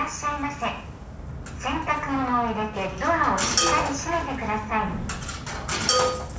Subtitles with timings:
[0.00, 0.64] らっしゃいませ。
[1.62, 4.88] 洗濯物を入れてドアをしっかり閉めてくださ
[6.26, 6.29] い。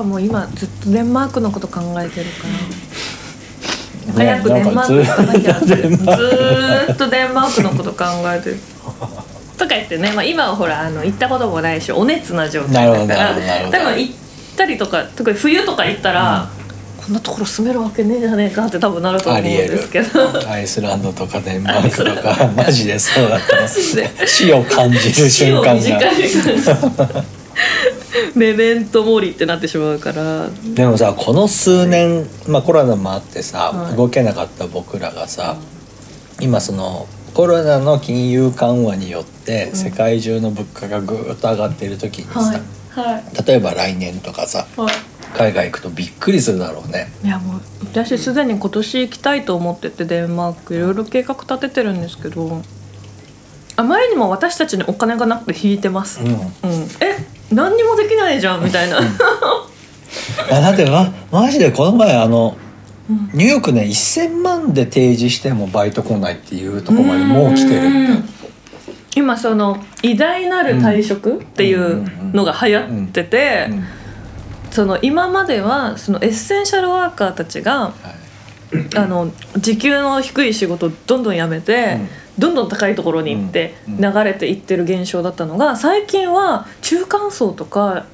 [0.00, 2.54] かもう今ずっとデンマークのこと考えてるから。
[4.12, 5.56] 早くデンマーク行かなきゃ。
[5.56, 8.56] ってずーっとデンマークのこと考えてる。
[9.56, 13.70] とか言ってね、まあ、今はほらあの行ったこともないしお熱な状態だから。
[13.70, 14.14] 多分行っ
[14.56, 16.48] たりとか特に冬とか行ったら、
[16.96, 20.50] こんなところ住めるわけねえじゃねえかって多分なると思うんですけど。
[20.50, 22.98] アイスランドとかデンマークとか マジで。
[22.98, 23.68] そうだった。
[24.26, 25.80] 死を感じる瞬間が
[28.34, 30.48] メメントモリってなってしまうから。
[30.74, 33.96] でもさこの数年、まあ、コロナもあってさ、はい。
[33.96, 35.56] 動けなかった僕らがさ
[36.40, 42.60] 今そのコロナの金融緩和によって世界中の物価がぐーっと上がってる時にさ、はい。
[42.90, 43.46] はい。
[43.46, 44.94] 例えば来年とかさはい。
[45.32, 47.12] 海外行くとびっくりするだろうね。
[47.22, 50.74] いやもう私すでに今年行きたいと思っててデンマーク。
[50.74, 52.62] いろいろ計画立ててるんですけど
[53.76, 56.26] あまりにも私たちにお金がなくて引いてます、うん。
[56.26, 56.36] うん、
[57.00, 57.39] え？
[57.50, 58.98] 何にもできないじゃんみたいな。
[60.50, 62.56] あだってまマジでこの前あの
[63.32, 67.90] ニューヨークね1,000万で提示してもバイト来ないっていうところまでもう来てるっ
[68.22, 68.40] て。
[69.16, 73.84] 今その偉大なる退職っていうのが流行ってて、うん
[74.70, 78.96] その今まではそのエッセンシャルワーカーたちがはい。
[78.96, 82.08] あの時給の低い仕事をどんどん辞めて、うん
[82.40, 88.06] どんどん高いところに行ってうん流れていってる現象だったのが最近は中間層とか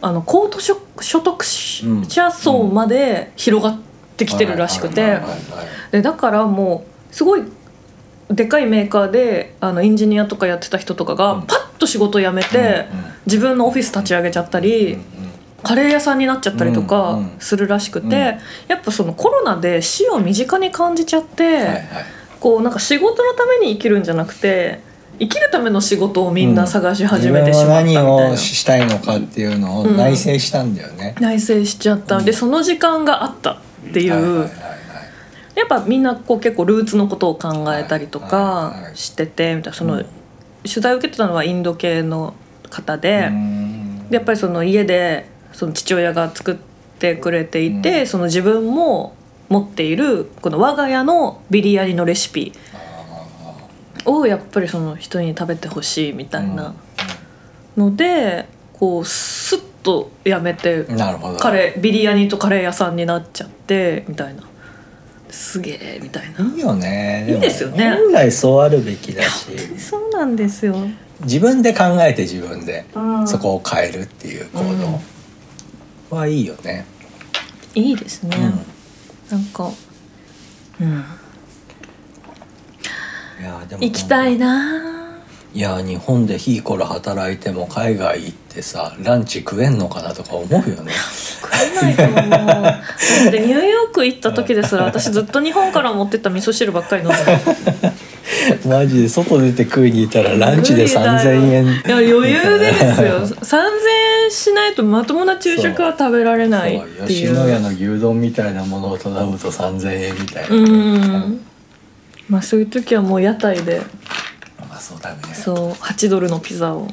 [0.00, 3.78] あの高度所所得者層まで広がっ
[4.16, 5.18] てきてるらしくて
[5.90, 7.42] でだからもうすごい
[8.30, 11.42] でかいメーカーであのエンジニアとかやってた人とかがうん。
[11.42, 12.86] パッと仕事辞めて
[13.26, 14.94] 自分のオフィス立ち上げちゃったり。
[14.94, 15.02] うん
[15.62, 17.36] カレー屋さんになっちゃったりとうんかうん。
[17.40, 18.12] するらしくて、うん。
[18.12, 18.38] や
[18.76, 21.82] っぱそのコロナで死を身近に感じちゃって、
[22.46, 24.78] こうなんか仕事のために生きるんじゃなくて
[25.18, 29.96] 生きるための仕事をみんな探し始めてしまったみたいな、自分は何をしたいのかっていうのをうん。
[29.96, 31.16] 内省したんだよね。
[31.18, 33.56] 内省しちゃった、でその時間があったっ
[33.92, 34.48] ていう、
[35.56, 39.76] やっぱみんなこう結構ルーツのことを考えたりとはいかしててみたいな。
[39.76, 40.06] その、うん。
[40.62, 42.34] 取材を受けてたのはインド系の
[42.70, 43.26] 方で。
[43.28, 44.08] うん。
[44.08, 46.56] でやっぱりその家でその父親が作っ
[47.00, 48.06] てくれていて、うん。
[48.06, 49.15] その自分も
[49.48, 52.52] 持っているこの我が家のビリヤニのレシピ
[54.04, 56.74] をやっぱりその人に食べてほしいみたいな
[57.76, 60.84] のでこうスッとやめて。
[61.38, 64.42] カレービリヤニとカレー屋さんになっちゃってみたいな。
[65.30, 66.44] すげえみたいな。
[66.44, 67.26] いいよね。
[67.28, 67.90] いいですよね。
[67.90, 70.76] も本来そうあるべきだし、そうなんですよ、
[71.20, 73.28] 自分で考えて自分でうん。
[73.28, 74.60] そこを変えるっていう行
[76.10, 76.86] 動はいいよね。
[77.74, 78.75] いいですね、うん
[79.30, 79.70] なんか
[80.80, 81.04] うん。
[83.40, 84.96] いやでも行きたいな。
[85.52, 90.92] いや日本でヒーコラ働いても海外行ってさランチ食えんのかなとか思うよね。
[91.40, 92.30] 食えないと思う。
[92.30, 92.82] だ
[93.28, 97.16] ってニューヨーク行った時ですら私ずっと日本から持ってった味噌汁ばっかり飲んで
[98.62, 101.64] たマジで外出て食いに行ったらランチで3,000円。
[101.64, 103.20] いや余裕でですよ。
[103.26, 103.26] 3000
[104.26, 107.06] 円しないとまともな昼食は食べられないっていう。
[107.06, 110.56] 吉野家の牛丼みたいなものを頼むと3,000円みたいな。
[110.56, 111.40] うん。
[112.28, 113.80] まあそういう時はもう屋台で
[114.68, 115.22] まあそうだね。
[115.34, 116.88] そう8ドルのピザを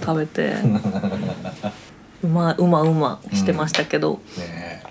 [0.00, 0.54] 食べて
[2.22, 4.82] うまうまうましてましたけど、ね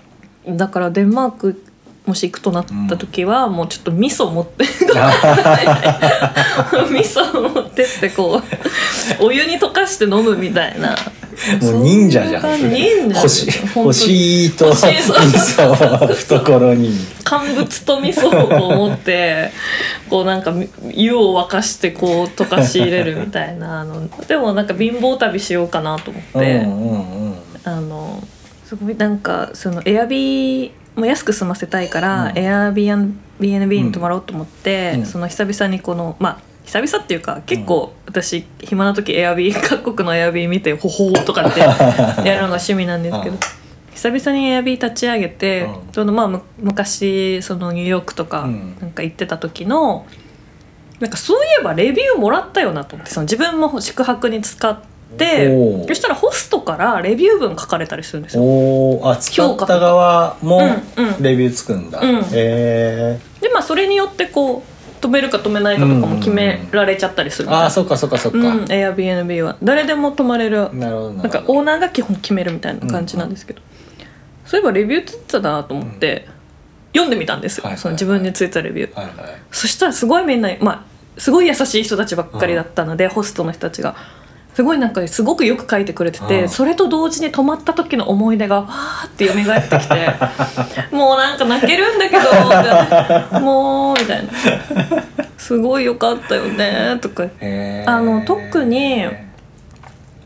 [0.56, 1.62] だからデンマーク
[2.06, 4.70] もし行くとなった時は、もうちょっと味噌持って 味
[7.04, 8.40] 噌持ってってこ
[9.20, 10.96] うお湯に溶かして飲むみたいな
[11.62, 12.42] もう忍者じゃん。
[12.70, 16.90] 忍者星星と味噌懐に。
[17.24, 19.50] 乾物と味噌をこう持って
[20.08, 20.54] こうなんか
[20.90, 27.34] 湯を沸かしてこう溶かし入れるみたいなあのでもなんか貧乏旅しようかなと思って、うんうんうん。
[27.64, 28.22] あの
[28.64, 43.40] すごいなんかそのエアビーも安く済ませたいから、うんエアビー BNB に泊まろうと思って、うんその久々にこのまあ久々っていうか結構私暇な時エアビー各国のエアビー見てほほーとかって やるのが趣味なんですけどうん。
[43.94, 45.92] 久々にエアビー立ち上げて、うん。
[45.92, 48.76] ちょうどまあむ昔そのニューヨークとかうん。
[48.82, 50.04] なんか行ってた時の、
[51.00, 54.78] なんかそういえばレビューもらったよなと思ってその自分も宿泊に使っ
[55.16, 58.42] てそしたらホストからレビュー文書かれたりするんですよ。
[58.42, 59.10] おー。
[59.10, 61.22] あ使った側もうんうん。
[61.22, 62.18] レビューつくんだ、うん。
[62.18, 67.64] へえでまあそれによってこう止めるか止めないかとかも決められちゃったりするみたいな。
[67.64, 69.56] ああそっかそっかそっか、うん Airbnb は。
[69.62, 70.72] 誰でも泊まれる。
[70.74, 73.62] なるほどななんかオーナーが基本決めるみたいな感じなんですけど、
[74.44, 76.26] そういえばレビューつってたなと思って、
[76.92, 77.82] 読んでみたんですよ、はいはいはい。
[77.82, 79.14] その自分についたレビュー、はいはい。
[79.50, 80.72] そしたらすごいみんなま
[81.16, 83.96] あすごい優しい人たちばっかりだったので、ホストの人たちが
[84.58, 86.48] すごいなんかすごくよく書いてくれてて、うん。
[86.48, 89.36] それと同時に泊まった時の思い出がわーって蘇っ
[89.68, 90.10] てきて
[90.90, 94.32] もうなんか泣けるんだけど もうみたいな。
[95.36, 97.22] すごいよかったよねとか。
[97.86, 99.06] あの特に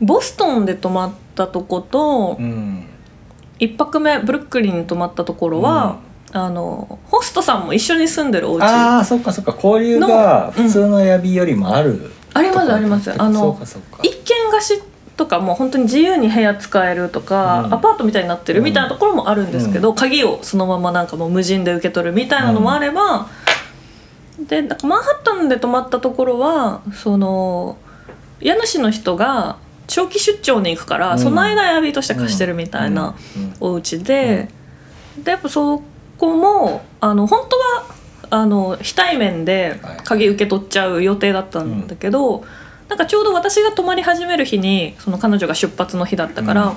[0.01, 2.87] ボストンで泊まったとことうん。
[3.59, 5.97] 一泊目ブルックリンに泊まったところは、
[6.31, 8.63] あのホストさんも一緒に住んでるお家。
[8.63, 9.53] あそっかそっか。
[9.55, 13.11] 交流が普通のエアビーよりもある、りますあります。
[13.11, 13.59] あの
[14.01, 14.83] 一軒貸し
[15.15, 17.73] とかもう本当に自由に部屋使えるとか、うん。
[17.73, 23.27] アパートみたいになってるみたいなところもあるんですけど、鍵をそのままなんかもう無人で受け取るみたいなのもあれば、
[24.39, 27.77] でなんかマンハッタンで泊まったところはその
[28.41, 31.19] 家主の人が長期出張に行くから、うん。
[31.19, 33.15] その間エアビーとして貸してるみたいな
[33.59, 34.49] お家で、
[35.21, 35.83] でやっぱそ
[36.17, 37.85] こもあの本当は
[38.33, 42.43] あの非対面で鍵受け取っちゃう予定だったんだけど、
[42.89, 46.73] なんかちょうど私が泊まり始める日にその彼女が出発の日だったから、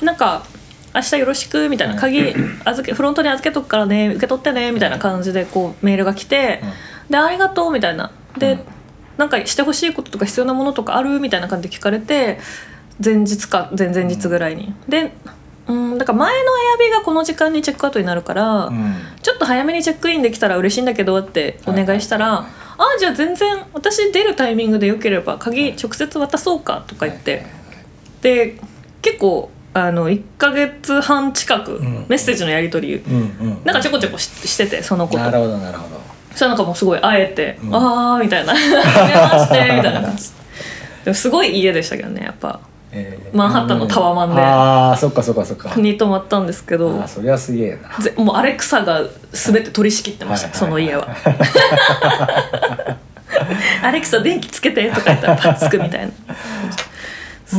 [0.00, 0.46] なんか
[0.94, 2.34] 「明日よろしく」みたいな「鍵
[2.64, 6.62] 預けフロントに預けとくからね受け取ってね」みたいな感じでこうメールが来て
[7.10, 8.10] 「でありがとう」みたいな。
[8.38, 8.60] で、うん。
[9.18, 12.38] なんかしてほしいこととか必要なものとかあるみたいな感じで聞かれて
[13.04, 14.72] 前日か前々日ぐらいに。
[14.88, 15.12] で
[15.68, 18.94] うん、だから前のエアビーがこの時間にチェックアウトになるから、うん。
[19.22, 22.36] ちょっと早めにチェックインできたら嬉しいんだけどってお願いしたら「はい。
[22.42, 27.44] はいああじゃあ全然私出るタイミングでよければ鍵直接渡そうか」とか言って、
[28.22, 28.56] で
[29.02, 32.06] 結構あの1ヶ月半近くん。
[32.08, 33.16] メッセージのやり取り、うんう
[33.60, 33.60] ん。
[33.64, 35.18] なんかちょこちょこししててそのこと。
[35.18, 36.00] なるほどなるほど。
[36.34, 37.74] そなんかもうすごいあえて「うん。
[37.74, 40.00] ああ」みたいな「はじめまして」みたいな。
[40.00, 40.30] 感じ
[41.04, 42.60] でもすごい家でしたけどねやっぱ
[42.92, 43.36] えー。
[43.36, 44.40] マンハッタンのタワマンで。
[44.40, 45.74] ああそっかそっかそっか。
[45.80, 47.98] に泊まったんですけあどーそりゃすげえな。
[48.02, 49.02] ぜもうアレクサが
[49.32, 50.56] 全て取り仕切ってました、はい。
[50.56, 51.08] その家は。
[53.82, 56.12] アレクサ電気つけてとか言ったらパッつくみたいな。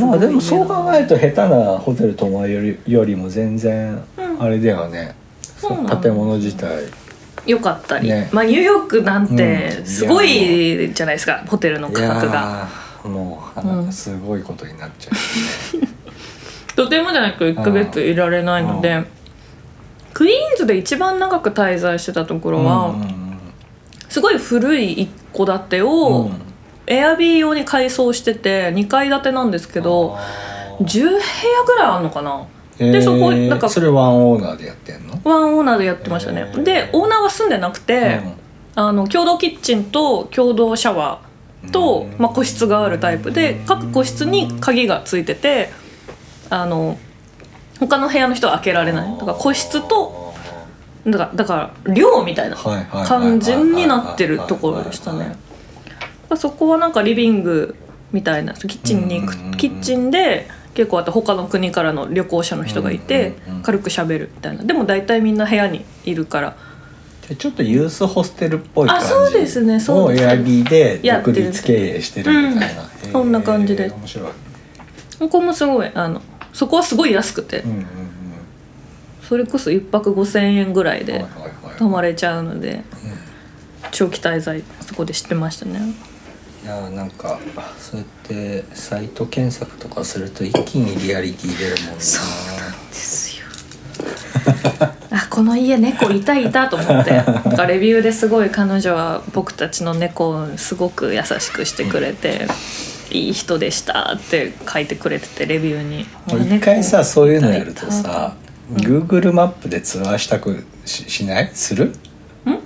[0.00, 4.42] まあでもそうが考えると下手なホテル泊まるよりよりも全然うん。
[4.42, 5.14] あれだよね、
[5.58, 5.96] そうなんだ。
[5.98, 6.68] 建物自体。
[7.44, 8.28] よかったり、ね。
[8.32, 9.86] まあニューヨークなんてうん。
[9.86, 12.68] すごいじゃないですか、ホテルの価格が。
[13.04, 19.06] もうなんかすごいことになっちゃう、とてもじゃないと1ヶ月いられないので、うん。
[20.12, 23.22] クイーンズで一番長く滞在してたところは、うんうん
[24.08, 25.88] すごい古い一戸建てうん。
[25.88, 26.30] を、
[26.86, 30.84] エアビー用に改装してて2階建てなんですけどあー。
[30.84, 31.18] 10部屋
[31.66, 32.46] ぐらいあるのかな？
[32.78, 35.18] えーでそこなんかそれワンオーナーでやってんの？
[35.24, 36.44] ワンオーナーでやってましたね。
[36.62, 38.20] でオーナーは住んでなくて、
[38.74, 41.31] あの共同キッチンと共同シャワー
[41.70, 42.18] と、うん。
[42.18, 45.70] まあ、個室があるタイプで各個室に鍵がついてて
[46.50, 46.98] あの
[47.80, 49.12] 他の部屋の人は開けられない。
[49.18, 50.34] だから個室と
[51.06, 55.36] だからだから寮みたいな感じになってるところでしたね。
[56.36, 57.74] そこはなんかリビング
[58.12, 64.64] みたいなキッチンに行くキッチンで結構あと他の国からの旅行者の人がいて軽くしゃべるみたいな。
[64.64, 66.56] でも大体みんな部屋にいるから
[67.38, 69.06] ちょっとユースホステルっぽい感じ。
[69.06, 69.80] あそうですね。
[69.80, 73.12] そうをエアビーで独立経営してるみたいな、うん。
[73.12, 73.90] そんな感じで。
[73.90, 74.30] 面白い。
[75.18, 76.20] ここもすごいあの
[76.52, 77.60] そこはすごい安くて。
[77.60, 77.86] うんうんうん。
[79.22, 81.78] それこそ1泊5,000円ぐらいではいはいはい。
[81.78, 82.82] 泊まれちゃうので
[83.90, 85.80] 長期滞在そこで知ってましたね。
[86.64, 87.40] いやーなんか
[87.78, 91.94] そうやってサイト検索とかすると一気にリアリティ出るもんな。
[91.96, 92.00] で
[92.92, 93.46] すよ。
[94.80, 94.91] あ
[95.42, 102.46] この家猫いたいたと思ってなんかレビューですごい彼女は僕たちの猫をすごく優しくしてくれて、
[103.10, 106.06] いい人でしたって書いてくれててレビューに。
[106.56, 108.36] 一回さそういうのやると猫さ、
[108.74, 111.50] Google マップでツアーしたくししない？
[111.54, 111.92] する？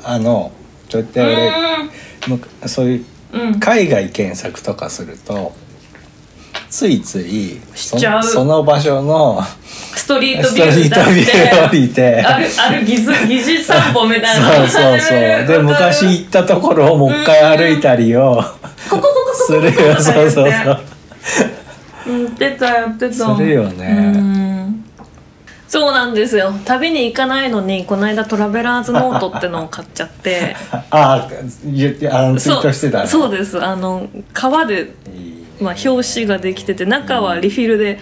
[0.05, 0.53] あの
[0.91, 1.51] ちょっと俺
[2.67, 3.59] そういううん。
[3.59, 5.55] 海外検索とかすると
[6.77, 8.23] ついついそしちゃう。
[8.23, 9.41] その場所の
[9.95, 11.79] ストリートビュー降て。
[11.79, 12.23] りて。
[12.23, 15.19] あるある疑似散歩みたいなそうそうそう。
[15.47, 18.43] で昔行ったところをもう一回歩いたりを
[19.33, 20.49] するよそうそうそう。
[20.49, 23.15] やってたやってた。
[23.37, 24.13] するよね。
[24.15, 24.85] うん。
[25.67, 26.53] そうなんですよ。
[26.67, 30.55] 旅に行かないのにこの間トラベラーズノートってのを買っちゃって。
[30.93, 31.27] あ
[31.65, 33.65] 言ってあのツイートしてたねそうそうです。
[33.65, 35.31] あの革で、いい。
[35.31, 37.99] ねまあ、表紙ができてて中はリフィルで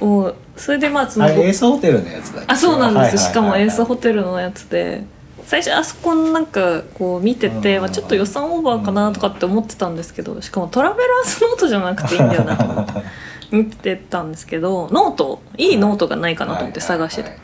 [0.00, 5.04] おそれでまあそのあれエースホテルのやつだあそうなんです、しかもエースホテルのやつで。
[5.44, 7.82] 最初あそこなんかこう見てて、うん。
[7.82, 12.92] まあ、ちょっと予算オーバーかなとかって思ってたんですけどしかもトラベラーズノートじゃなくていいんだよなと思って
[13.54, 17.38] 見てたんですけどノートいいノートがないかなと思って探してて、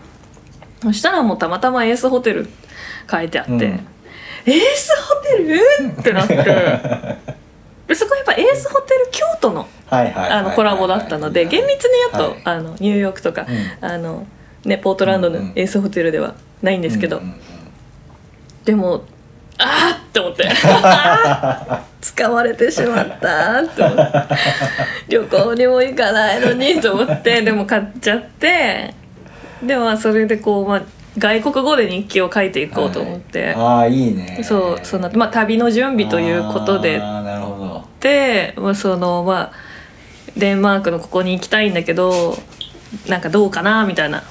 [0.83, 2.49] そしたらもうたまたまエースホテル
[3.09, 3.61] 書いてあって、うん。
[3.61, 3.79] エー
[4.75, 5.61] スホテル？
[6.01, 6.35] ってなって。
[6.35, 7.19] で
[7.95, 12.43] そこやっぱエースホテル京都のあのコラボだったので厳密に言うと、はい。
[12.45, 13.87] あのニューヨークとか、うん。
[13.87, 14.27] あの
[14.65, 17.21] ね、ポートランドのエースホテルではないんですけど、
[18.65, 19.05] でも
[19.59, 20.49] あーって思って。
[22.03, 24.35] 使われてしまったって思って。
[25.09, 28.93] 旅行にも行かないのにと思ってでも買っちゃって
[29.63, 30.83] でもまあそれでこう、まあ、
[31.17, 33.55] 外国語で日記を書いていこうと思って、はい。
[33.55, 34.41] ああいいね。
[34.43, 37.62] そうそんな、まあ、旅の準備ということでああなるほど。
[37.62, 37.62] で、
[38.57, 39.53] まあ、そのまあ
[40.37, 42.37] デンマークのここに行きたいんだけど
[43.09, 44.23] なんかどうかなみたいな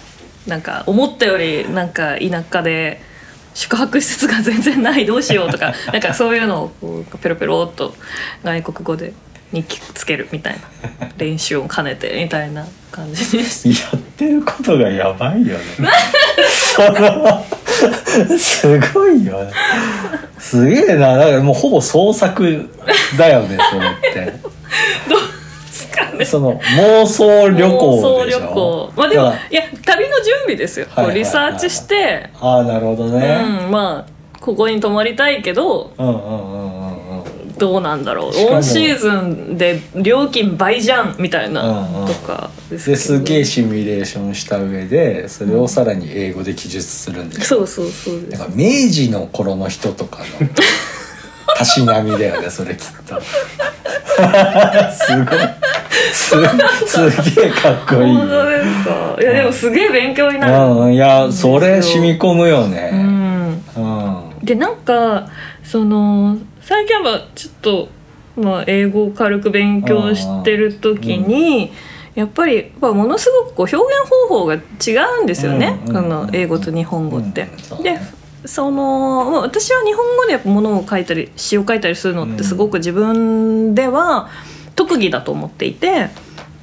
[0.48, 3.02] なんか思ったよりなんか田舎で
[3.54, 7.96] 宿泊施設が全然ないどうしようとか なんかそういうのをペロペロっと
[8.44, 9.14] 外国語で
[9.52, 10.54] 日記つけるみたい
[11.00, 13.98] な練習を兼ねてみたいな感じでした。
[13.98, 15.64] やってることがやばいよね
[18.38, 19.52] すごいよね。
[20.38, 21.18] すげえな。
[21.18, 22.70] だからもうほぼ創作
[23.18, 24.32] だよねそれって。
[25.10, 25.20] どう
[25.68, 26.26] ですかね。
[26.26, 28.94] その妄想旅行妄想でしょ旅行。
[28.96, 36.71] まあでもいや旅の準備ですよ、はいはいはいこうリサーチして、ああなるほどね、うん、まあここに泊まりたいけどうんうんうん
[37.62, 38.54] どうなんだろう。
[38.54, 42.08] オンシーズンで料金倍じゃんみたいなうんうん。
[42.08, 48.44] とかですげえシミュレーションした上でそれをさらに英語で記述するんですそうそうそうです。
[48.56, 50.50] 明治の頃の人とかの
[51.56, 53.22] たしなみだよねそれきっと。
[54.92, 55.40] すごい。
[56.14, 56.30] す
[57.12, 58.16] すげえかっこいい。
[58.16, 59.18] 本当ですか。
[59.22, 60.94] いやでもすげえ勉強になるうん。
[60.96, 62.90] いやそれ染み込むよね。
[62.92, 63.64] うん。
[63.76, 64.46] うん。
[64.46, 65.28] でなんか
[65.64, 67.90] その最近はちょっと、
[68.36, 71.72] まあ、英語を軽く勉強してる時に、
[72.16, 74.60] やっぱりやっぱものすごくこう表現方法が違
[75.20, 77.48] うんですよね、うんうんあの英語と日本語って。
[77.72, 78.00] うんで
[78.44, 84.30] そのまあ私は日本語でやっぱものを書いたり詩を書いたりするのってすごく自分では
[84.76, 86.10] 特技だと思っていて。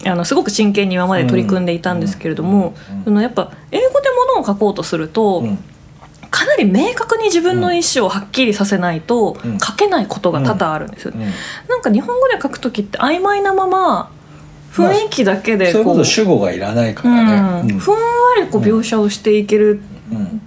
[0.07, 5.59] あのすごく真剣に今まで取り組んでいたんですけれども、うんそのやっぱ英語でものを書こうとすると、うん
[6.31, 9.59] かなり明確に自分の意思をはっきりさせないとうん。
[9.59, 11.21] 書けないことが多々あるんですよ、うん。
[11.69, 14.11] なんか日本語で書く時って曖昧なまま
[14.73, 17.73] 雰囲気だけでそういうこことう,、主語がいらないかうらね。
[17.75, 17.79] ん。
[17.79, 18.01] ふんわ
[18.41, 19.81] りこう描写をしていける
[20.13, 20.41] うん。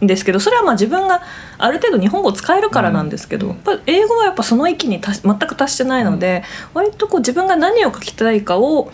[0.00, 1.22] んですけどそれはまあ自分が
[1.58, 3.52] ある程度日本語を使えるからなんですけど、うん。
[3.54, 8.92] やっぱ英語はやっぱその域に全く達してないので、割とこう自分が何を書きたいかを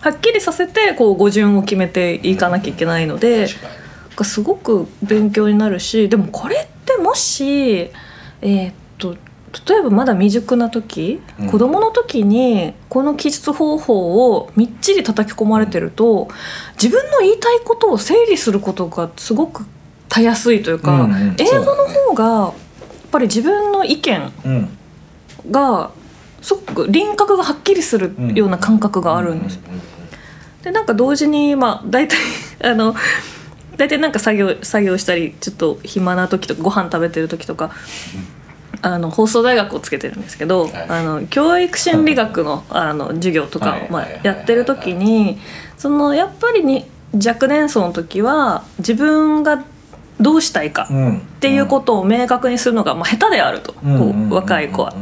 [0.00, 3.48] はっきりさせてこう語順を決めていかなきゃいけないので。
[3.48, 3.85] 確
[4.24, 9.16] すごく勉強になるしでもこれってもしえーっと
[9.68, 11.50] 例えばまだ未熟な時、うん。
[11.50, 16.28] 子供の時にこの記述方法をみっちり叩き込まれてると
[16.74, 19.64] 自分の言いたいことを整理することがすごく
[20.08, 22.52] たやすいというか、うんうん英語の方がやっ
[23.10, 24.78] ぱり自分の意見うん。
[25.50, 25.90] が
[26.42, 29.58] すごく輪郭がはっきりするような感覚があるんです。
[30.62, 32.16] でなんか同時にまあ大体
[32.62, 32.94] あの
[33.76, 37.72] 大体なんか作業作業したりちょっと暇な時とかご飯食べてる時とか、
[38.82, 40.72] あの放送大学をつけてるんですけど、はい。
[40.88, 45.38] あの教育心理学のあの授業とかをまあやってる時に
[45.76, 49.64] そのやっぱりに若年層の時は自分が
[50.20, 54.94] どうしたいかうんっていうことを明確にするのがまあ下手であると、こう若い子は。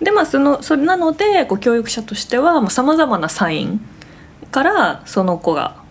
[0.00, 3.80] でまあそのそれなのでこう教育者としてはさまざ、まなサイン
[4.50, 5.83] からその子が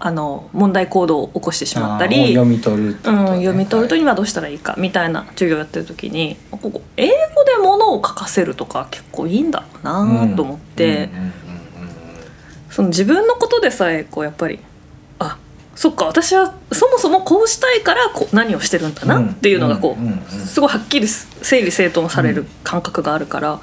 [0.00, 11.32] あの問題行動を起こしてしまったり、読み取るってうん、読み取るとはい今どうしたらいいかみたいな授業やってる時にここ英語でものを書かせるとか結構いいんだなと思って、うんうんうんうん
[12.74, 14.58] その自分のことでさえこうやっぱり
[15.20, 15.38] あ
[15.76, 23.60] そっか私はそもそもこうしたいからこう何をしてるんだなっていうのがこう、うんうんうんすごいはっきり整理整頓される感覚があるから、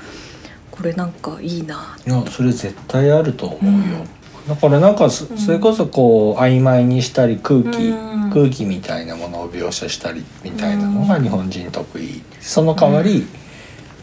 [0.72, 4.06] これなんかいいないやそれ絶対あると思うよ、
[4.48, 8.12] だからなんかそそれこそこう曖昧にしたり空気、うん。
[8.32, 12.22] 空気みたいなものを描写したりみたいなのが日本人得意。
[12.40, 13.28] その代わり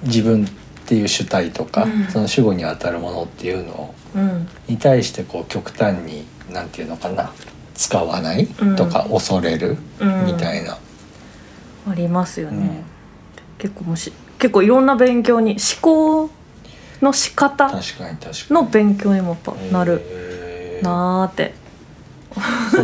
[0.03, 0.49] 自分っ
[0.87, 2.05] ていう主体とか、うん。
[2.09, 4.49] その主語にあたるものっていうのうん。
[4.69, 7.33] に対してこう極端になんていうのかな
[7.75, 8.77] 使わないうん。
[8.77, 10.27] とか恐れるうん。
[10.27, 10.79] みたいな。
[11.91, 12.85] ありますよね、うん。
[13.59, 16.31] 結構もし結構いろんな勉強に思考
[17.01, 17.71] の仕方
[18.51, 19.37] の勉強にも
[19.73, 20.28] なる
[20.83, 21.55] なーって。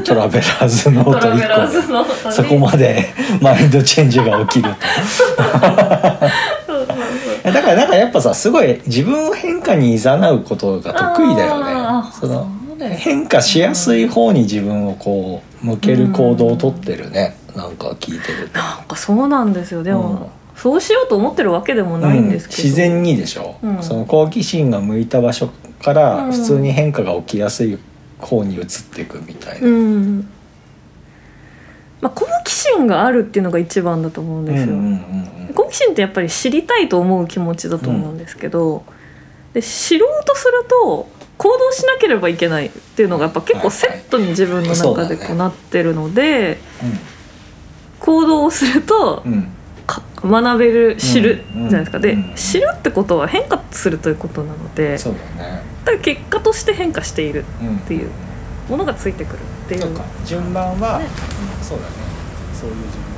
[0.04, 3.06] トラベラーズノート1個そこまで
[3.40, 4.80] マインドチェンジが起きると。
[7.52, 9.98] だからなんかやっぱさすごい自分を変化に誘
[10.32, 11.72] うことが得意だよね。
[12.18, 12.48] その
[12.78, 17.36] 変化しやすい方に自分をこう向ける行動をとってるね。
[17.54, 18.58] なんか聞いてると。
[18.58, 19.82] なんかそうなんですよ。
[19.82, 20.18] でも、うん。
[20.56, 22.64] そうしようと思ってるわけでもないんですけど、うん。
[22.64, 23.82] 自然にでしょ、うん。
[23.82, 25.48] その好奇心が向いた場所
[25.84, 26.32] からうん。
[26.32, 27.78] 普通に変化が起きやすい
[28.18, 30.28] 方に移っていくみたいな、うん。
[32.00, 35.54] まあ好奇心があるっていうのが一番だと思うんですよ、うんうんうんうん。
[35.54, 38.82] 好奇心ってやっぱり知りたいと思う気持ちだと思うんですけど、
[39.52, 46.58] で知ろうとすると行動しなければいけないっていうのがやっぱ結構セットに自分の中でこうなってるので、
[48.00, 49.48] 行動をするとうん。
[50.26, 52.32] 学べる知るうんじゃないですか、でうん。
[52.34, 58.10] 知るってことは変化するということなのでそうだね、だ結果として変化しているうん、っていう
[58.68, 59.80] ものがついてくるっていう。
[59.82, 60.04] そうか。
[60.24, 61.06] 順番は、ね。
[61.62, 61.90] そうだね。
[62.52, 63.13] そういう順番